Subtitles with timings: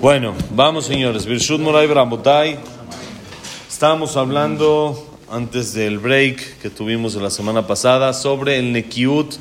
[0.00, 1.26] Bueno, vamos señores.
[1.26, 2.58] Birshut Moray Brambotay.
[3.68, 9.34] Estábamos hablando antes del break que tuvimos la semana pasada sobre el Nekiut,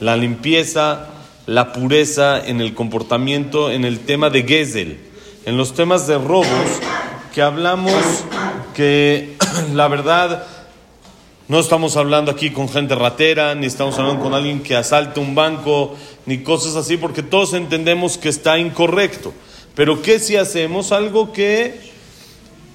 [0.00, 1.06] la limpieza,
[1.46, 4.98] la pureza en el comportamiento, en el tema de Gezel,
[5.46, 6.46] en los temas de robos,
[7.34, 8.02] que hablamos
[8.74, 9.36] que
[9.74, 10.46] la verdad
[11.50, 15.34] no estamos hablando aquí con gente ratera, ni estamos hablando con alguien que asalte un
[15.34, 19.34] banco, ni cosas así, porque todos entendemos que está incorrecto.
[19.74, 20.92] Pero ¿qué si hacemos?
[20.92, 21.74] Algo que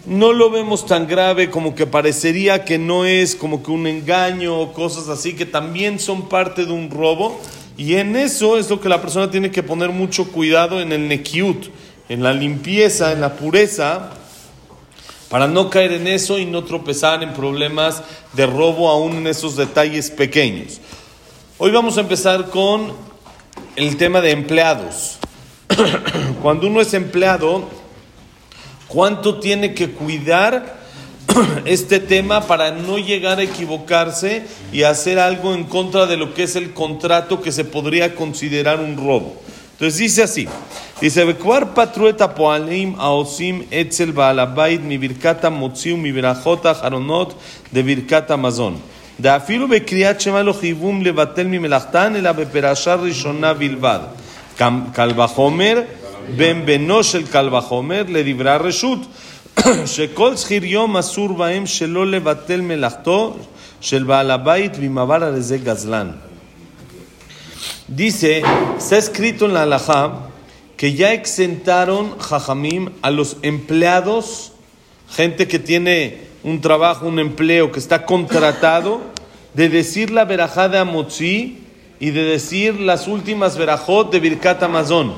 [0.06, 4.60] no lo vemos tan grave como que parecería que no es como que un engaño
[4.60, 7.40] o cosas así que también son parte de un robo.
[7.78, 11.08] Y en eso es lo que la persona tiene que poner mucho cuidado en el
[11.08, 11.68] nekiut,
[12.10, 14.12] en la limpieza, en la pureza,
[15.30, 19.56] para no caer en eso y no tropezar en problemas de robo aún en esos
[19.56, 20.80] detalles pequeños.
[21.58, 22.94] Hoy vamos a empezar con
[23.76, 25.18] el tema de empleados.
[26.42, 27.68] Cuando uno es empleado,
[28.88, 30.78] ¿cuánto tiene que cuidar
[31.66, 36.44] este tema para no llegar a equivocarse y hacer algo en contra de lo que
[36.44, 39.42] es el contrato que se podría considerar un robo?
[39.76, 40.48] Entonces dice así,
[41.02, 47.34] dice, וכבר פטרו את הפועלים העושים אצל בעל הבית מברכת המוציא ומברכות האחרונות
[47.74, 48.78] דברכת המזון.
[49.20, 54.00] דאפילו בקריאת שמע לא חייבום לבטל ממלאכתן, אלא בפרשה ראשונה בלבד.
[54.94, 55.82] קל וחומר,
[56.36, 59.00] בן בנו של קל וחומר, לדברי הרשות,
[59.86, 63.38] שכל שכיר יום אסור בהם שלא לבטל מלאכתו
[63.82, 66.12] של בעל הבית, ואם עבר על זה גזלן.
[67.88, 68.42] Dice,
[68.80, 70.30] está escrito en la halajá
[70.76, 74.54] que ya exentaron jajamim a los empleados,
[75.08, 79.02] gente que tiene un trabajo, un empleo, que está contratado,
[79.54, 81.60] de decir la verajá de Amotzi
[82.00, 85.14] y de decir las últimas verajot de Birkat Amazon.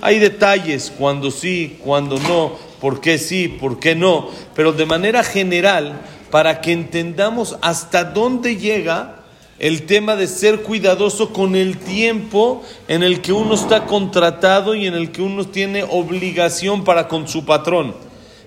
[0.00, 5.22] Hay detalles, cuando sí, cuando no, por qué sí, por qué no, pero de manera
[5.22, 6.00] general,
[6.30, 9.15] para que entendamos hasta dónde llega
[9.58, 14.86] el tema de ser cuidadoso con el tiempo en el que uno está contratado y
[14.86, 17.94] en el que uno tiene obligación para con su patrón,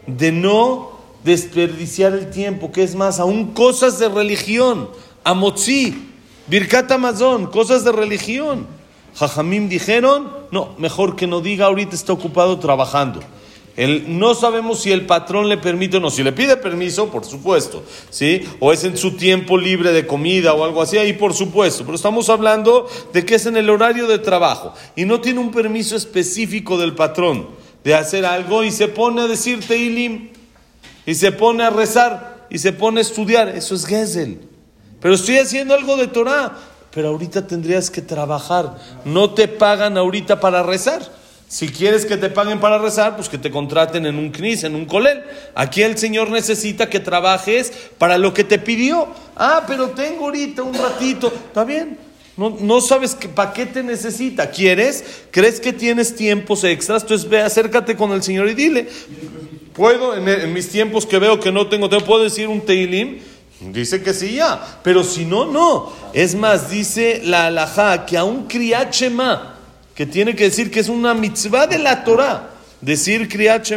[0.06, 0.92] de no
[1.24, 4.90] desperdiciar el tiempo, que es más, aún cosas de religión,
[5.24, 6.09] amotzi,
[6.48, 8.68] birkat amazon, cosas de religión.
[9.16, 13.19] Jajamim dijeron, no, mejor que no diga, ahorita está ocupado trabajando.
[13.79, 16.09] El, no sabemos si el patrón le permite o no.
[16.09, 18.45] Si le pide permiso, por supuesto, ¿sí?
[18.59, 21.85] O es en su tiempo libre de comida o algo así, ahí por supuesto.
[21.85, 25.51] Pero estamos hablando de que es en el horario de trabajo y no tiene un
[25.51, 27.47] permiso específico del patrón
[27.85, 30.31] de hacer algo y se pone a decir Teilim
[31.06, 33.47] y se pone a rezar y se pone a estudiar.
[33.47, 34.41] Eso es Gesel.
[35.00, 36.53] Pero estoy haciendo algo de Torah.
[36.91, 38.78] Pero ahorita tendrías que trabajar.
[39.06, 41.19] No te pagan ahorita para rezar.
[41.50, 44.76] Si quieres que te paguen para rezar, pues que te contraten en un CNIS, en
[44.76, 45.24] un colel.
[45.56, 49.08] Aquí el Señor necesita que trabajes para lo que te pidió.
[49.36, 51.34] Ah, pero tengo ahorita un ratito.
[51.48, 51.98] Está bien.
[52.38, 54.52] No, no sabes para qué te necesita.
[54.52, 55.04] ¿Quieres?
[55.32, 57.02] ¿Crees que tienes tiempos extras?
[57.02, 58.88] Entonces ve, acércate con el Señor y dile.
[59.74, 63.22] ¿Puedo, en, en mis tiempos que veo que no tengo tiempo, puedo decir un teilim?
[63.60, 64.81] Dice que sí ya.
[64.84, 65.92] Pero si no, no.
[66.14, 69.56] Es más, dice la alajá que a un criachema
[70.00, 73.70] que tiene que decir que es una mitzvah de la Torah, decir Kriyat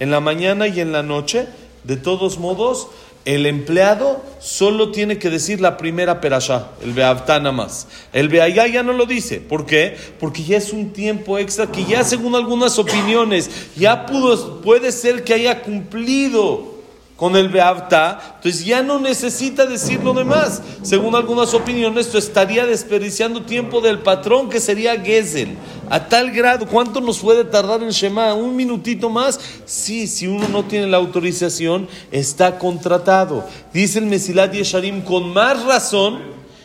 [0.00, 1.46] en la mañana y en la noche,
[1.84, 2.88] de todos modos,
[3.26, 7.86] el empleado solo tiene que decir la primera perashá, el Beavtá más.
[8.14, 9.40] El Beayá ya no lo dice.
[9.40, 9.94] ¿Por qué?
[10.18, 15.22] Porque ya es un tiempo extra que ya según algunas opiniones, ya pudo, puede ser
[15.22, 16.77] que haya cumplido
[17.18, 20.62] con el Beavta, entonces ya no necesita decir lo demás.
[20.82, 25.58] Según algunas opiniones, esto estaría desperdiciando tiempo del patrón que sería Gesel.
[25.90, 28.34] A tal grado, ¿cuánto nos puede tardar en Shema?
[28.34, 29.40] ¿Un minutito más?
[29.64, 33.44] Sí, si uno no tiene la autorización, está contratado.
[33.72, 36.20] Dice el Mesilat Yesharim con más razón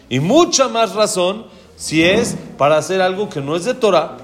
[0.08, 1.48] y mucha más razón
[1.78, 4.18] si es para hacer algo que no es de Torah.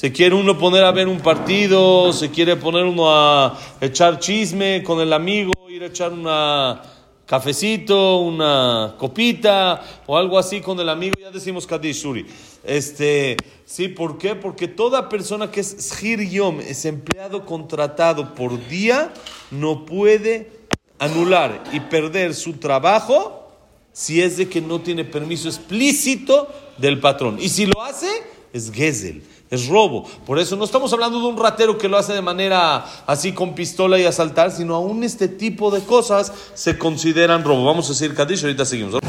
[0.00, 4.82] Se quiere uno poner a ver un partido, se quiere poner uno a echar chisme
[4.82, 6.80] con el amigo ir a echar una
[7.26, 12.24] cafecito, una copita o algo así con el amigo, ya decimos Kadish.
[12.64, 13.36] Este,
[13.66, 14.34] sí, ¿por qué?
[14.34, 19.12] Porque toda persona que es Shir Yom, es empleado contratado por día,
[19.50, 20.50] no puede
[20.98, 23.52] anular y perder su trabajo
[23.92, 26.48] si es de que no tiene permiso explícito
[26.78, 27.36] del patrón.
[27.38, 28.08] Y si lo hace,
[28.54, 30.06] es Gesel es robo.
[30.24, 33.54] Por eso no estamos hablando de un ratero que lo hace de manera así con
[33.54, 37.64] pistola y asaltar, sino aún este tipo de cosas se consideran robo.
[37.64, 39.00] Vamos a decir Kadish, ahorita seguimos.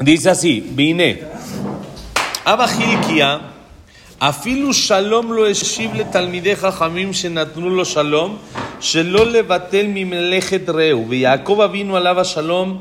[0.00, 1.22] Dice así, vine.
[2.44, 3.52] Abajilkia,
[4.22, 8.38] Afilu shalom lo eshible talmideja jamim shenatnu lo shalom,
[8.80, 11.08] shelo levatel mi melechet reu.
[11.10, 12.78] Jacob vino alaba shalom,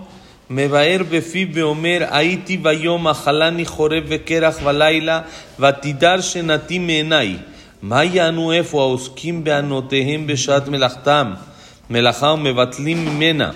[0.53, 5.21] מבאר בפיו ואומר, הייתי ביום אכלני חורב וקרח בלילה,
[5.59, 7.38] ותידר שנתי מעיניי.
[7.81, 11.33] מה יענו איפה העוסקים בענותיהם בשעת מלאכתם,
[11.89, 13.51] מלאכה ומבטלים ממנה,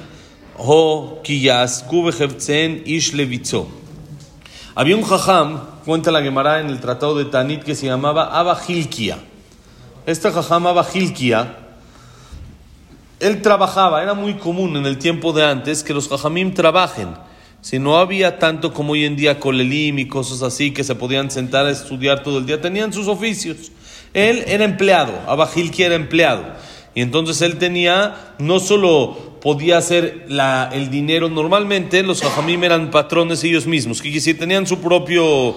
[0.59, 3.65] או כי יעסקו בחפציהן איש לביצו.
[4.77, 9.17] Había un jajam, cuenta la Gemara en el tratado de Tanit, que se llamaba Hilkia,
[13.25, 17.09] él trabajaba, era muy común en el tiempo de antes que los jajamim trabajen.
[17.61, 21.31] Si no había tanto como hoy en día colelim y cosas así que se podían
[21.31, 23.71] sentar a estudiar todo el día, tenían sus oficios.
[24.13, 26.43] Él era empleado, Abba Hilkia era empleado.
[26.93, 32.91] Y entonces él tenía, no solo podía hacer la, el dinero, normalmente los jajamim eran
[32.91, 35.55] patrones ellos mismos, que si tenían su propio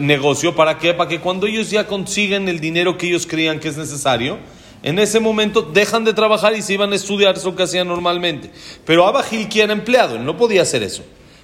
[0.00, 0.94] negocio, ¿para qué?
[0.94, 4.38] Para que cuando ellos ya consiguen el dinero que ellos creían que es necesario,
[4.82, 8.50] en ese momento dejan de trabajar y se iban a estudiar, eso que hacían normalmente.
[8.84, 11.02] Pero Abba Hilkia era empleado, él no podía hacer eso.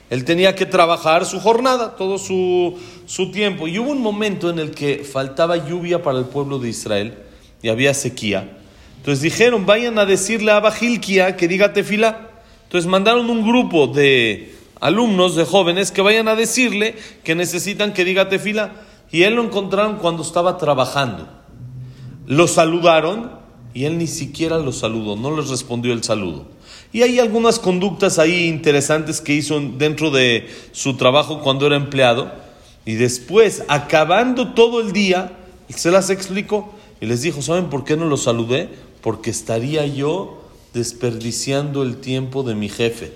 [0.09, 3.67] Él tenía que trabajar su jornada, todo su, su tiempo.
[3.67, 7.15] Y hubo un momento en el que faltaba lluvia para el pueblo de Israel
[7.61, 8.57] y había sequía.
[8.99, 12.31] Entonces dijeron, vayan a decirle a Bajilkia que diga tefila.
[12.65, 16.95] Entonces mandaron un grupo de alumnos, de jóvenes, que vayan a decirle
[17.25, 18.73] que necesitan que diga tefila.
[19.11, 21.29] Y él lo encontraron cuando estaba trabajando.
[22.27, 23.31] Lo saludaron
[23.75, 26.47] y él ni siquiera lo saludó, no les respondió el saludo.
[26.93, 32.33] Y hay algunas conductas ahí interesantes que hizo dentro de su trabajo cuando era empleado.
[32.85, 35.37] Y después, acabando todo el día,
[35.69, 38.71] se las explicó y les dijo, ¿saben por qué no lo saludé?
[39.07, 40.43] porque estaría yo
[40.75, 43.13] desperdiciando el tiempo de mi jefe.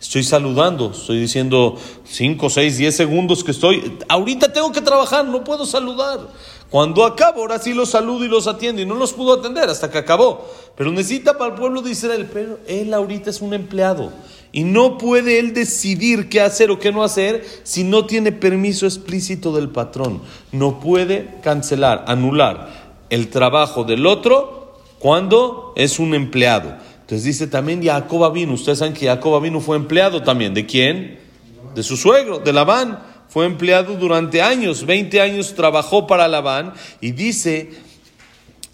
[0.00, 3.98] Estoy saludando, estoy diciendo 5, 6, 10 segundos que estoy.
[4.08, 6.28] Ahorita tengo que trabajar, no puedo saludar.
[6.72, 8.80] Cuando acabo, ahora sí los saludo y los atiendo.
[8.80, 10.50] Y no los pudo atender hasta que acabó.
[10.74, 12.30] Pero necesita para el pueblo de Israel.
[12.32, 14.10] Pero él ahorita es un empleado.
[14.52, 18.86] Y no puede él decidir qué hacer o qué no hacer si no tiene permiso
[18.86, 20.22] explícito del patrón.
[20.50, 26.74] No puede cancelar, anular el trabajo del otro cuando es un empleado.
[27.02, 28.54] Entonces dice también Jacob vino.
[28.54, 30.54] Ustedes saben que Jacob vino fue empleado también.
[30.54, 31.18] ¿De quién?
[31.74, 33.11] De su suegro, de Labán.
[33.32, 36.74] Fue empleado durante años, 20 años trabajó para Labán.
[37.00, 37.70] Y dice,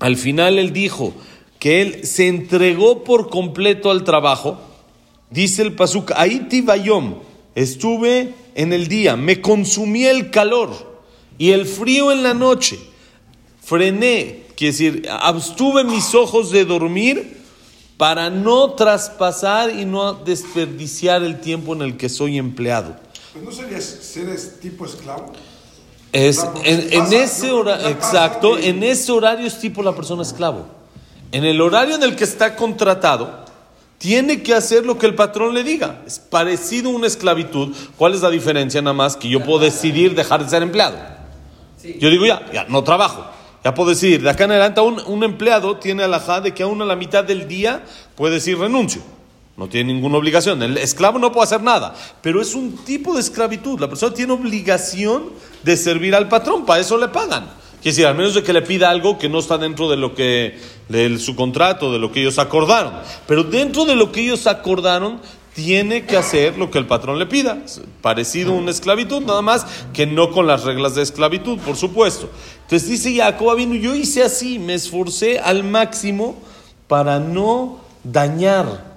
[0.01, 1.15] al final él dijo
[1.59, 4.61] que él se entregó por completo al trabajo.
[5.31, 7.21] Dice el Pasuk, ahí tibayom,
[7.55, 11.01] estuve en el día, me consumí el calor
[11.37, 12.79] y el frío en la noche.
[13.63, 17.37] Frené Quiere decir, abstuve mis ojos de dormir
[17.97, 22.97] para no traspasar y no desperdiciar el tiempo en el que soy empleado.
[23.45, 25.33] Pues ¿No serías ser tipo esclavo?
[26.13, 30.67] Es, en, ese horario, exacto, en ese horario es tipo la persona esclavo.
[31.31, 33.45] En el horario en el que está contratado,
[33.99, 36.03] tiene que hacer lo que el patrón le diga.
[36.07, 37.77] Es parecido a una esclavitud.
[37.97, 39.17] ¿Cuál es la diferencia nada más?
[39.17, 40.97] Que yo puedo decidir dejar de ser empleado.
[42.01, 43.25] Yo digo ya, ya, no trabajo.
[43.63, 46.81] Ya puedo decir, de acá en adelante un, un empleado tiene alajá de que aún
[46.83, 47.85] a la mitad del día
[48.17, 49.03] puede decir renuncio.
[49.59, 50.63] No tiene ninguna obligación.
[50.63, 51.93] El esclavo no puede hacer nada.
[52.23, 53.81] Pero es un tipo de esclavitud.
[53.81, 55.31] La persona tiene obligación
[55.65, 56.65] de servir al patrón.
[56.65, 57.51] Para eso le pagan.
[57.83, 60.15] Quiere decir, al menos de que le pida algo que no está dentro de lo
[60.15, 60.57] que
[60.89, 62.93] de su contrato, de lo que ellos acordaron.
[63.27, 65.21] Pero dentro de lo que ellos acordaron,
[65.55, 67.59] tiene que hacer lo que el patrón le pida.
[68.01, 72.31] Parecido a una esclavitud, nada más que no con las reglas de esclavitud, por supuesto.
[72.63, 76.37] Entonces dice Jacob vino, yo hice así, me esforcé al máximo
[76.87, 78.88] para no dañar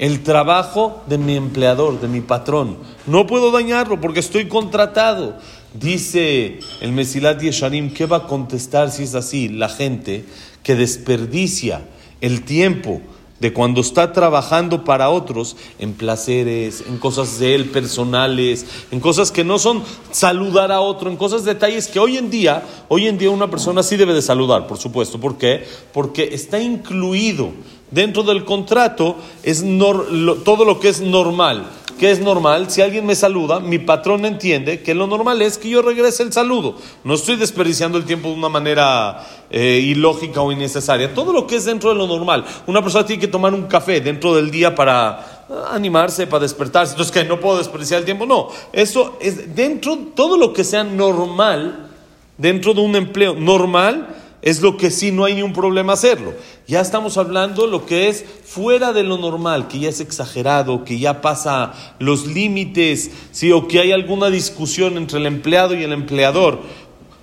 [0.00, 2.78] el trabajo de mi empleador, de mi patrón.
[3.06, 5.36] No puedo dañarlo porque estoy contratado.
[5.74, 9.50] Dice el Mesilat Yesharim, ¿qué va a contestar si es así?
[9.50, 10.24] La gente
[10.62, 11.82] que desperdicia
[12.22, 13.02] el tiempo
[13.40, 19.32] de cuando está trabajando para otros en placeres, en cosas de él personales, en cosas
[19.32, 19.82] que no son
[20.12, 23.82] saludar a otro, en cosas detalles que hoy en día, hoy en día una persona
[23.82, 25.18] sí debe de saludar, por supuesto.
[25.18, 25.66] ¿Por qué?
[25.92, 27.50] Porque está incluido
[27.90, 31.66] dentro del contrato es todo lo que es normal.
[32.00, 32.70] ¿Qué es normal?
[32.70, 36.32] Si alguien me saluda, mi patrón entiende que lo normal es que yo regrese el
[36.32, 36.76] saludo.
[37.04, 41.12] No estoy desperdiciando el tiempo de una manera eh, ilógica o innecesaria.
[41.12, 42.42] Todo lo que es dentro de lo normal.
[42.66, 46.94] Una persona tiene que tomar un café dentro del día para animarse, para despertarse.
[46.94, 48.24] Entonces, que no puedo desperdiciar el tiempo.
[48.24, 51.90] No, eso es dentro, todo lo que sea normal,
[52.38, 56.32] dentro de un empleo normal, es lo que sí no hay ni un problema hacerlo.
[56.66, 60.98] Ya estamos hablando lo que es fuera de lo normal, que ya es exagerado, que
[60.98, 63.52] ya pasa los límites, ¿sí?
[63.52, 66.60] o que hay alguna discusión entre el empleado y el empleador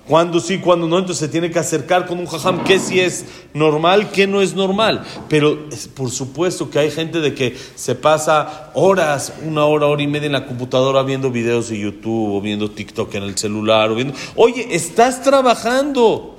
[0.08, 3.26] cuándo sí, cuándo no, entonces se tiene que acercar con un jajam, qué sí es
[3.52, 5.04] normal, qué no es normal.
[5.28, 10.06] Pero por supuesto que hay gente de que se pasa horas, una hora, hora y
[10.06, 13.94] media en la computadora viendo videos de YouTube o viendo TikTok en el celular o
[13.94, 14.14] viendo...
[14.34, 16.37] Oye, estás trabajando.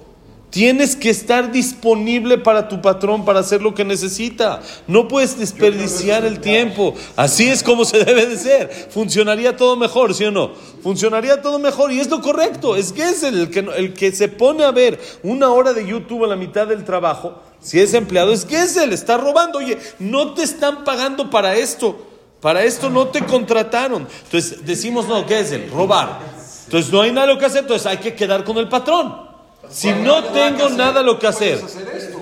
[0.49, 4.61] Tienes que estar disponible para tu patrón para hacer lo que necesita.
[4.87, 6.95] No puedes desperdiciar el tiempo.
[7.15, 8.87] Así es como se debe de ser.
[8.89, 10.53] Funcionaría todo mejor, ¿sí o no?
[10.81, 12.75] Funcionaría todo mejor y es lo correcto.
[12.75, 16.25] Es que es el que, el que se pone a ver una hora de YouTube
[16.25, 17.43] a la mitad del trabajo.
[17.61, 19.59] Si es empleado, es que es él, está robando.
[19.59, 22.07] Oye, no te están pagando para esto.
[22.41, 24.07] Para esto no te contrataron.
[24.23, 25.69] Entonces decimos, no, ¿qué es él?
[25.71, 26.19] Robar.
[26.65, 29.28] Entonces no hay nada que hacer, entonces hay que quedar con el patrón.
[29.67, 31.59] Si no tengo nada lo que hacer.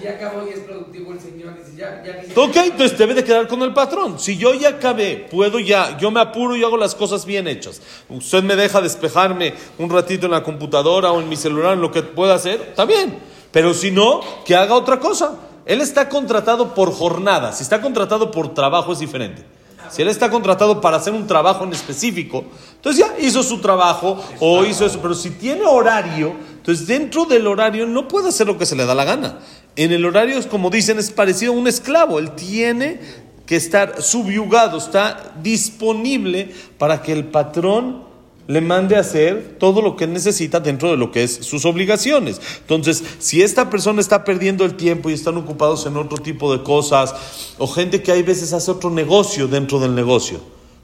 [0.02, 1.54] Ya acabó y es productivo el señor.
[1.76, 4.20] Ya, ya Ok, entonces debe de quedar con el patrón.
[4.20, 7.82] Si yo ya acabé, puedo ya, yo me apuro y hago las cosas bien hechas.
[8.10, 11.92] Usted me deja despejarme un ratito en la computadora o en mi celular, en lo
[11.92, 13.20] que pueda hacer, está bien.
[13.52, 15.36] Pero si no, que haga otra cosa.
[15.66, 17.52] Él está contratado por jornada.
[17.52, 19.44] Si está contratado por trabajo es diferente.
[19.90, 22.44] Si él está contratado para hacer un trabajo en específico,
[22.76, 25.00] entonces ya hizo su trabajo o hizo eso.
[25.02, 26.36] Pero si tiene horario,
[26.68, 29.40] entonces dentro del horario no puede hacer lo que se le da la gana.
[29.78, 32.20] En el horario, como dicen, es parecido a un esclavo.
[32.20, 33.00] Él tiene
[33.46, 38.04] que estar subyugado, está disponible para que el patrón
[38.48, 42.42] le mande a hacer todo lo que necesita dentro de lo que es sus obligaciones.
[42.60, 46.64] Entonces, si esta persona está perdiendo el tiempo y están ocupados en otro tipo de
[46.64, 47.16] cosas,
[47.58, 50.42] o gente que hay veces hace otro negocio dentro del negocio,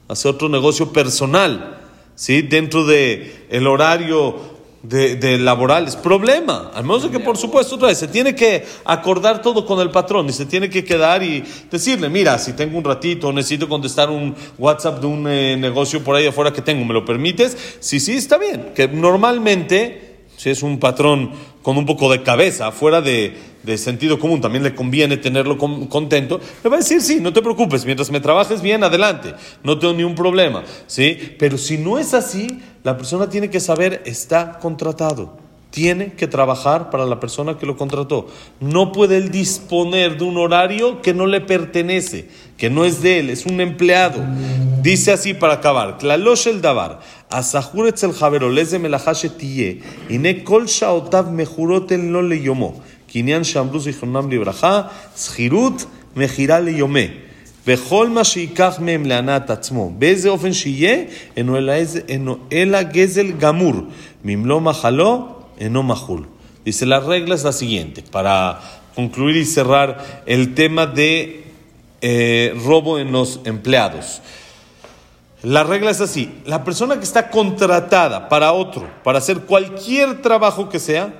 [0.08, 1.82] hace otro negocio personal,
[2.14, 2.40] ¿sí?
[2.40, 4.53] dentro del el horario
[4.84, 6.70] de, de laboral problema.
[6.74, 10.28] Al menos que, por supuesto, otra vez se tiene que acordar todo con el patrón
[10.28, 14.34] y se tiene que quedar y decirle, mira, si tengo un ratito, necesito contestar un
[14.58, 17.56] WhatsApp de un eh, negocio por ahí afuera que tengo, ¿me lo permites?
[17.80, 18.72] Sí, sí, está bien.
[18.74, 21.30] Que normalmente, si es un patrón
[21.64, 23.34] con un poco de cabeza, fuera de,
[23.78, 27.40] sentido común, también le conviene tenerlo con- contento, le va a decir, sí, no te
[27.40, 31.34] preocupes, mientras me trabajes bien, adelante, no tengo ni un problema, ¿sí?
[31.38, 32.46] Pero si no es así,
[32.82, 35.38] la persona tiene que saber, está contratado,
[35.73, 38.27] tiene que trabajar para la persona que lo contrató.
[38.59, 42.27] No puede él disponer de un horario que no le pertenece,
[42.57, 44.19] que no es de él, es un empleado.
[44.81, 50.65] Dice así para acabar, Klalosh el davar, asahur etzel javero, leze melahashe tiye, ine kol
[50.67, 54.81] shaotav mejurot el no le yomo, קניין שאמרו זיכרונם לברכה,
[55.17, 57.07] שכירות מכירה ליומי.
[57.67, 61.03] וכל מה שייקח מהם להנאת עצמו, באיזה אופן שיהיה,
[61.37, 63.73] אינו אלא, איזה- אינו אלא גזל גמור,
[64.25, 65.27] ממלוא מחלו,
[65.58, 66.26] Enomahul.
[66.64, 68.60] Dice, la regla es la siguiente, para
[68.94, 71.44] concluir y cerrar el tema de
[72.00, 74.22] eh, robo en los empleados.
[75.42, 80.70] La regla es así, la persona que está contratada para otro, para hacer cualquier trabajo
[80.70, 81.12] que sea,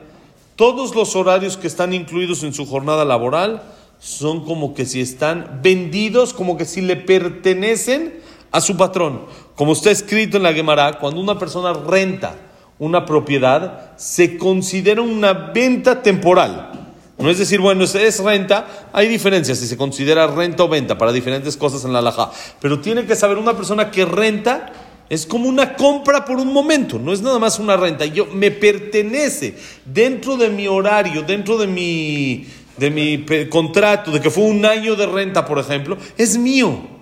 [0.56, 3.62] todos los horarios que están incluidos en su jornada laboral
[3.98, 9.26] son como que si están vendidos, como que si le pertenecen a su patrón.
[9.56, 12.36] Como está escrito en la Gemara, cuando una persona renta,
[12.78, 16.72] una propiedad, se considera una venta temporal.
[17.16, 21.12] No es decir, bueno, es, renta, hay diferencias si se considera renta o venta para
[21.12, 22.30] diferentes cosas en la alhaja.
[22.60, 24.72] Pero tiene que saber una persona que renta
[25.08, 28.04] es como una compra por un momento, no es nada más una renta.
[28.06, 29.54] Yo me pertenece
[29.84, 34.96] dentro de mi horario, dentro de mi de mi contrato, de que fue un año
[34.96, 36.94] de renta, por ejemplo, es mío.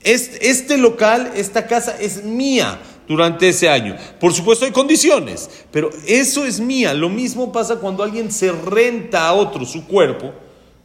[0.00, 3.96] Este local, esta casa es mía durante ese año.
[4.20, 6.92] Por supuesto hay condiciones, pero eso es mía.
[6.94, 10.32] Lo mismo pasa cuando alguien se renta a otro su cuerpo,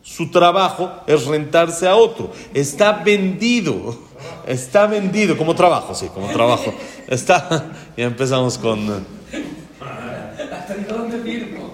[0.02, 2.32] su trabajo es rentarse a otro.
[2.54, 3.98] Está vendido,
[4.48, 6.74] está vendido como trabajo, sí, como trabajo.
[7.08, 9.06] Está, ya empezamos con...
[10.52, 11.74] ¿Hasta dónde firmo?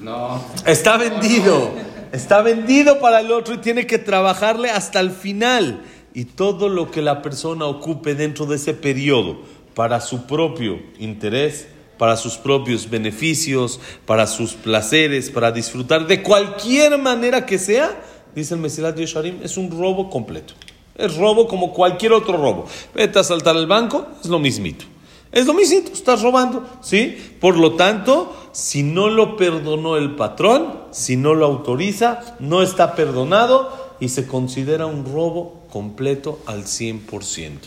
[0.00, 0.42] No.
[0.64, 1.72] Está vendido.
[2.12, 5.82] Está vendido para el otro y tiene que trabajarle hasta el final.
[6.12, 9.38] Y todo lo que la persona ocupe dentro de ese periodo
[9.80, 16.98] para su propio interés, para sus propios beneficios, para sus placeres, para disfrutar de cualquier
[16.98, 17.98] manera que sea,
[18.34, 20.52] dice el Mesilat Yesharim, es un robo completo.
[20.94, 22.66] Es robo como cualquier otro robo.
[22.94, 24.84] Vete a saltar el banco, es lo mismito.
[25.32, 27.16] Es lo mismito, estás robando, ¿sí?
[27.40, 32.94] Por lo tanto, si no lo perdonó el patrón, si no lo autoriza, no está
[32.94, 37.60] perdonado y se considera un robo completo al 100%.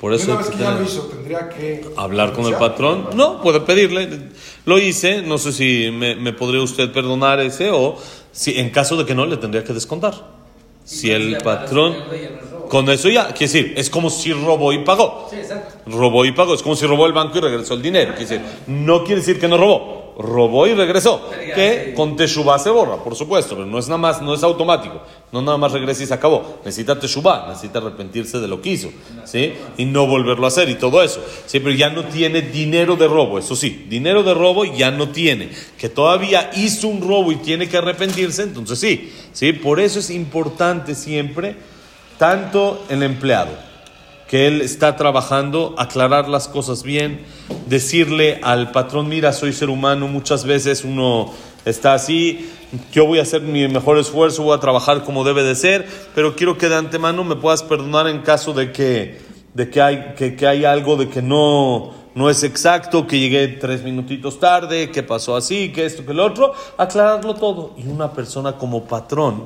[0.00, 2.54] Por eso Una vez que que ya lo tener- hizo, tendría que hablar con el
[2.54, 3.08] patrón.
[3.14, 4.08] No, puede pedirle.
[4.64, 7.96] Lo hice, no sé si me, me podría usted perdonar ese o
[8.30, 10.14] si en caso de que no, le tendría que descontar.
[10.84, 11.96] Si el patrón...
[12.68, 15.26] Con eso ya, quiere decir, es como si robó y pagó.
[15.30, 15.76] Sí, exacto.
[15.86, 16.52] Robó y pagó.
[16.52, 18.12] Es como si robó el banco y regresó el dinero.
[18.14, 19.97] Quiere decir, no quiere decir que no robó.
[20.18, 21.30] Robó y regresó.
[21.54, 25.00] Que con Teshuvah se borra, por supuesto, pero no es nada más, no es automático.
[25.30, 26.58] No nada más regresa y se acabó.
[26.64, 28.90] Necesita Teshuvah, necesita arrepentirse de lo que hizo,
[29.24, 29.54] ¿sí?
[29.76, 31.24] Y no volverlo a hacer y todo eso.
[31.46, 35.10] Sí, pero ya no tiene dinero de robo, eso sí, dinero de robo ya no
[35.10, 35.50] tiene.
[35.78, 39.52] Que todavía hizo un robo y tiene que arrepentirse, entonces sí, ¿sí?
[39.52, 41.56] Por eso es importante siempre,
[42.18, 43.67] tanto el empleado,
[44.28, 47.24] que él está trabajando, aclarar las cosas bien,
[47.66, 51.32] decirle al patrón, mira, soy ser humano, muchas veces uno
[51.64, 52.50] está así,
[52.92, 56.36] yo voy a hacer mi mejor esfuerzo, voy a trabajar como debe de ser, pero
[56.36, 59.18] quiero que de antemano me puedas perdonar en caso de que,
[59.54, 63.48] de que, hay, que, que hay algo de que no, no es exacto, que llegué
[63.48, 67.72] tres minutitos tarde, que pasó así, que esto, que lo otro, aclararlo todo.
[67.78, 69.44] Y una persona como patrón,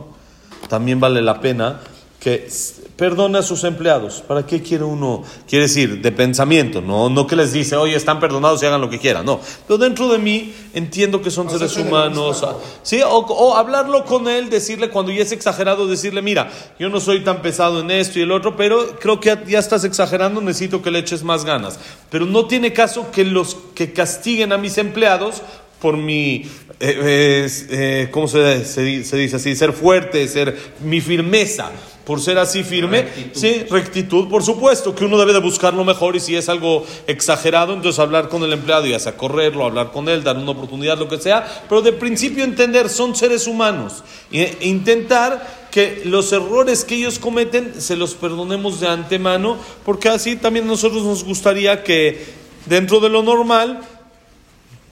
[0.69, 1.81] también vale la pena
[2.23, 2.47] que
[2.95, 4.23] perdone a sus empleados.
[4.29, 5.25] ¿Para qué quiere uno?
[5.49, 8.89] Quiere decir, de pensamiento, no, no que les dice, oye, están perdonados y hagan lo
[8.89, 9.41] que quieran, no.
[9.67, 12.47] Pero dentro de mí entiendo que son seres humanos.
[12.85, 13.01] ¿sí?
[13.03, 16.49] O, o hablarlo con él, decirle cuando ya es exagerado, decirle, mira,
[16.79, 19.59] yo no soy tan pesado en esto y el otro, pero creo que ya, ya
[19.59, 21.81] estás exagerando, necesito que le eches más ganas.
[22.09, 25.43] Pero no tiene caso que los que castiguen a mis empleados
[25.81, 26.49] por mi,
[26.79, 29.57] eh, eh, eh, ¿cómo se, se dice así?
[29.57, 31.73] Ser fuerte, ser mi firmeza.
[32.05, 36.17] Por ser así firme, sí, rectitud, por supuesto, que uno debe de buscar lo mejor
[36.17, 40.09] y si es algo exagerado, entonces hablar con el empleado, ya sea correrlo, hablar con
[40.09, 44.59] él, dar una oportunidad, lo que sea, pero de principio entender, son seres humanos e
[44.63, 50.67] intentar que los errores que ellos cometen se los perdonemos de antemano, porque así también
[50.67, 52.25] a nosotros nos gustaría que
[52.67, 53.81] dentro de lo normal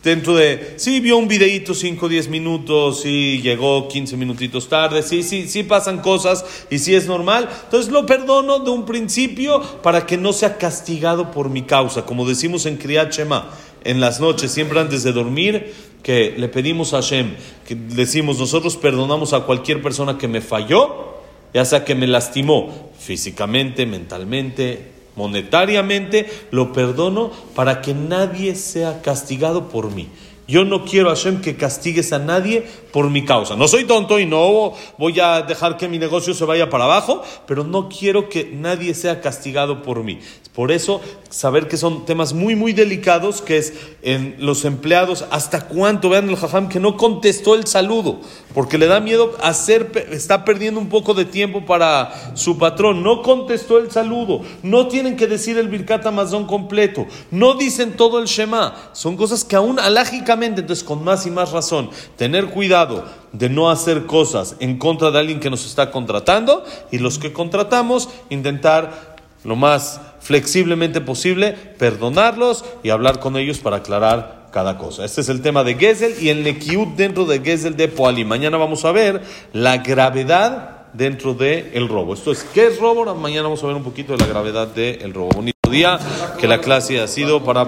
[0.02, 5.02] Dentro de, sí, vio un videíto 5 o 10 minutos, sí, llegó 15 minutitos tarde,
[5.02, 7.50] sí, sí, sí pasan cosas y sí es normal.
[7.64, 12.06] Entonces lo perdono de un principio para que no sea castigado por mi causa.
[12.06, 13.50] Como decimos en Kriyat Shema,
[13.84, 17.34] en las noches, siempre antes de dormir, que le pedimos a Hashem,
[17.66, 21.18] que decimos, nosotros perdonamos a cualquier persona que me falló,
[21.52, 29.68] ya sea que me lastimó físicamente, mentalmente, monetariamente, lo perdono para que nadie sea castigado
[29.68, 30.08] por mí.
[30.50, 33.54] Yo no quiero, Hashem, que castigues a nadie por mi causa.
[33.54, 37.22] No soy tonto y no voy a dejar que mi negocio se vaya para abajo,
[37.46, 40.18] pero no quiero que nadie sea castigado por mí.
[40.52, 45.68] Por eso, saber que son temas muy, muy delicados, que es en los empleados, hasta
[45.68, 48.20] cuánto, vean el jajam, que no contestó el saludo,
[48.52, 53.22] porque le da miedo hacer, está perdiendo un poco de tiempo para su patrón, no
[53.22, 58.26] contestó el saludo, no tienen que decir el Birkat Amazon completo, no dicen todo el
[58.26, 63.48] Shema, son cosas que aún alágicamente, entonces con más y más razón, tener cuidado de
[63.48, 68.08] no hacer cosas en contra de alguien que nos está contratando y los que contratamos,
[68.28, 75.04] intentar lo más flexiblemente posible, perdonarlos y hablar con ellos para aclarar cada cosa.
[75.04, 78.24] Este es el tema de Gesel y el Nekiut dentro de Gesel de Poali.
[78.24, 79.22] Mañana vamos a ver
[79.52, 82.14] la gravedad dentro del el robo.
[82.14, 83.14] Esto es, ¿qué es robo?
[83.14, 85.30] Mañana vamos a ver un poquito de la gravedad del robo.
[85.70, 85.98] Día,
[86.38, 87.64] que la clase ha sido para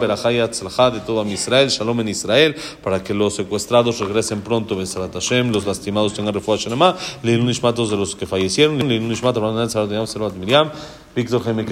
[0.93, 5.67] de todo Israel, Shalom en Israel, para que los secuestrados regresen pronto, Besarat Hashem, los
[5.67, 6.97] lastimados tengan Shenema,
[7.49, 10.71] Ishmatos de los que fallecieron, Leilun Ishmat, Abraham Sarat Miriam, Servat Miriam,
[11.15, 11.63] Víctor Yosef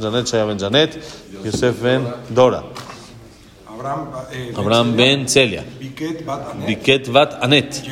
[0.00, 0.98] Janet, Shaya Ben Janet,
[1.44, 2.62] Yosef Ben Dora,
[3.68, 4.52] Abraham, eh,
[4.96, 6.24] Ben Celia, Biket
[7.12, 7.82] Bat Anet,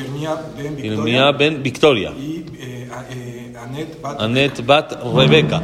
[0.57, 1.31] Ben Irmia
[1.63, 5.61] Victoria Ben eh, eh, Anet Bat Anet Bat Rebeca,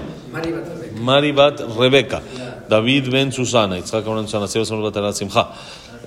[1.01, 2.21] Maribat Rebeca.
[2.69, 3.77] David Ben Susana.
[3.77, 4.47] Abraham Susana.
[4.47, 5.47] Seba Simcha.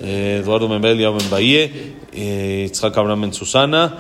[0.01, 1.95] Eduardo Membel, Yao Membaye.
[2.13, 3.99] Yitzhak eh, Abraham Ben Susana.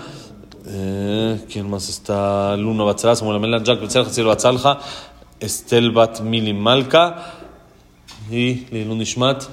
[0.67, 2.57] Eh, ¿Quién más está?
[2.57, 4.79] Luna Batzala, Samuel Amela, Jack Batzalja,
[5.39, 7.35] Estel Bat Mili Malka
[8.31, 9.45] y Lilun Ishmat.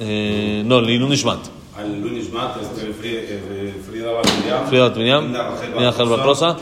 [0.00, 1.38] Eh, no, Lilun Ishmat.
[1.86, 4.66] Lilun Ishmat, este, Frida Bat Miriam.
[4.66, 5.30] Frida Bat Miriam.
[5.30, 6.56] Miriam Rosa.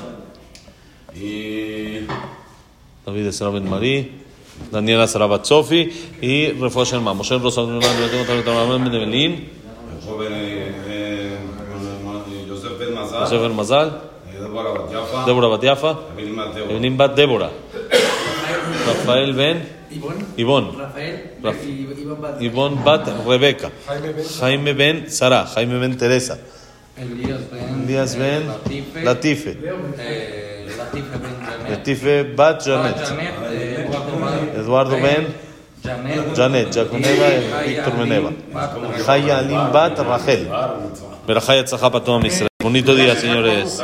[3.05, 4.12] David Esra Ben Marí,
[4.73, 5.90] Daniela Sarabat Sofi
[6.23, 7.12] y Refuah Shelma.
[7.12, 9.49] Moshe Rosalina, yo tengo también Tamaramen de Belín.
[12.49, 13.21] Joseph Ben Mazal.
[13.21, 14.01] Joseph Ben Mazal.
[15.27, 15.99] Débora Batiafa.
[16.17, 17.51] Evelyn Bat Débora.
[18.87, 19.69] Rafael Ben.
[20.37, 20.73] Ivonne.
[22.40, 23.71] Ivonne Bat Rebeca.
[24.40, 25.47] Jaime Ben Sara.
[25.47, 26.38] Jaime Ben Teresa.
[26.97, 28.43] Elías Ben.
[29.05, 29.57] Latife.
[30.97, 31.71] Eh.
[31.71, 32.97] Latife Bat Ah, Janet,
[33.51, 33.89] eh,
[34.57, 35.35] Eduardo Ben-
[36.37, 36.75] Janet.
[36.75, 38.31] Jaconeva Eh, y Jaya Víctor Meneva.
[39.07, 40.49] Jaya Alim Bat Rachel.
[41.27, 41.41] Para
[42.05, 42.49] todo Israel.
[42.63, 43.83] Bonito día, señores.